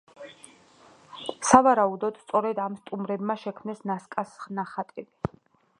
სავარაუდოდ, 1.49 2.17
სწორედ 2.25 2.63
ამ 2.67 2.79
სტუმრებმა 2.81 3.39
შექმნეს 3.45 3.87
ნასკას 3.93 4.37
ნახატები. 4.61 5.39